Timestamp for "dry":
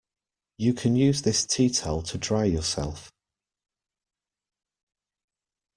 2.17-2.45